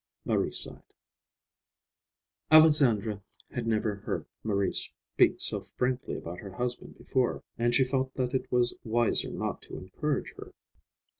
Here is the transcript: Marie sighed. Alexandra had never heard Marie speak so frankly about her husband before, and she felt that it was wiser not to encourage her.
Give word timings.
Marie 0.25 0.51
sighed. 0.51 0.95
Alexandra 2.49 3.21
had 3.51 3.67
never 3.67 3.97
heard 3.97 4.25
Marie 4.43 4.73
speak 4.73 5.39
so 5.39 5.61
frankly 5.77 6.15
about 6.15 6.39
her 6.39 6.53
husband 6.53 6.97
before, 6.97 7.43
and 7.59 7.75
she 7.75 7.83
felt 7.83 8.11
that 8.15 8.33
it 8.33 8.51
was 8.51 8.73
wiser 8.83 9.29
not 9.29 9.61
to 9.61 9.77
encourage 9.77 10.33
her. 10.37 10.55